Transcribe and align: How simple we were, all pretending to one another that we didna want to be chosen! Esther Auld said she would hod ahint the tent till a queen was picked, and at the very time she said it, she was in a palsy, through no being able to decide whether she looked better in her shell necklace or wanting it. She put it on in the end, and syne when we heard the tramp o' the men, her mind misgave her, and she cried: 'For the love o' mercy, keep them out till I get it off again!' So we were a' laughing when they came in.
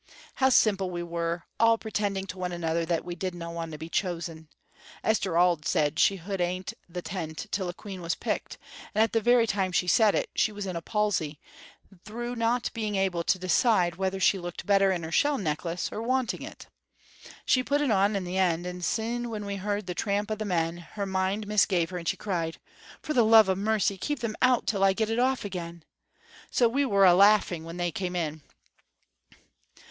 How 0.37 0.49
simple 0.49 0.89
we 0.89 1.03
were, 1.03 1.43
all 1.59 1.77
pretending 1.77 2.25
to 2.25 2.39
one 2.39 2.51
another 2.51 2.85
that 2.85 3.05
we 3.05 3.13
didna 3.13 3.51
want 3.51 3.71
to 3.71 3.77
be 3.77 3.87
chosen! 3.87 4.47
Esther 5.03 5.37
Auld 5.37 5.63
said 5.63 5.99
she 5.99 6.15
would 6.15 6.21
hod 6.21 6.41
ahint 6.41 6.73
the 6.89 7.03
tent 7.03 7.45
till 7.51 7.69
a 7.69 7.73
queen 7.75 8.01
was 8.01 8.15
picked, 8.15 8.57
and 8.95 9.03
at 9.03 9.13
the 9.13 9.21
very 9.21 9.45
time 9.45 9.71
she 9.71 9.85
said 9.85 10.15
it, 10.15 10.31
she 10.35 10.51
was 10.51 10.65
in 10.65 10.75
a 10.75 10.81
palsy, 10.81 11.39
through 12.03 12.35
no 12.35 12.59
being 12.73 12.95
able 12.95 13.23
to 13.23 13.37
decide 13.37 13.95
whether 13.97 14.19
she 14.19 14.39
looked 14.39 14.65
better 14.65 14.91
in 14.91 15.03
her 15.03 15.11
shell 15.11 15.37
necklace 15.37 15.91
or 15.91 16.01
wanting 16.01 16.41
it. 16.41 16.65
She 17.45 17.61
put 17.63 17.79
it 17.79 17.91
on 17.91 18.15
in 18.15 18.23
the 18.23 18.39
end, 18.39 18.65
and 18.65 18.83
syne 18.83 19.29
when 19.29 19.45
we 19.45 19.57
heard 19.57 19.85
the 19.85 19.93
tramp 19.93 20.31
o' 20.31 20.35
the 20.35 20.45
men, 20.45 20.77
her 20.77 21.05
mind 21.05 21.45
misgave 21.45 21.91
her, 21.91 21.99
and 21.99 22.07
she 22.07 22.17
cried: 22.17 22.57
'For 23.03 23.13
the 23.13 23.21
love 23.23 23.47
o' 23.47 23.53
mercy, 23.55 23.99
keep 23.99 24.17
them 24.17 24.35
out 24.41 24.65
till 24.65 24.83
I 24.83 24.93
get 24.93 25.11
it 25.11 25.19
off 25.19 25.45
again!' 25.45 25.83
So 26.49 26.67
we 26.67 26.85
were 26.87 27.05
a' 27.05 27.13
laughing 27.13 27.63
when 27.63 27.77
they 27.77 27.91
came 27.91 28.15
in. 28.15 28.41